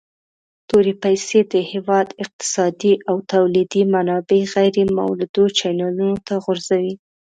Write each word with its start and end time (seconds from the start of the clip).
تورې 0.69 0.93
پیسي 1.03 1.39
د 1.53 1.55
هیواد 1.71 2.07
اقتصادي 2.23 2.93
او 3.09 3.15
تولیدي 3.31 3.83
منابع 3.93 4.41
غیر 4.53 4.75
مولدو 4.97 5.43
چینلونو 5.57 6.09
ته 6.27 6.33
غورځوي. 6.43 6.93